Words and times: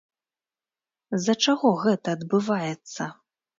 З-за 1.17 1.35
чаго 1.47 1.75
гэта 1.83 2.07
адбываецца? 2.19 3.03